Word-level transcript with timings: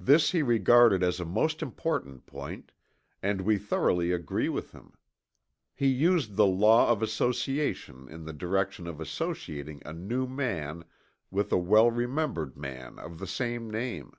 This 0.00 0.30
he 0.30 0.40
regarded 0.42 1.02
as 1.02 1.20
a 1.20 1.26
most 1.26 1.60
important 1.60 2.24
point, 2.24 2.72
and 3.22 3.42
we 3.42 3.58
thoroughly 3.58 4.10
agree 4.10 4.48
with 4.48 4.72
him. 4.72 4.94
He 5.74 5.86
used 5.86 6.36
the 6.36 6.46
Law 6.46 6.88
of 6.88 7.02
Association 7.02 8.08
in 8.08 8.24
the 8.24 8.32
direction 8.32 8.86
of 8.86 9.02
associating 9.02 9.82
a 9.84 9.92
new 9.92 10.26
man 10.26 10.86
with 11.30 11.52
a 11.52 11.58
well 11.58 11.90
remembered 11.90 12.56
man 12.56 12.98
of 12.98 13.18
the 13.18 13.26
same 13.26 13.68
name. 13.70 14.14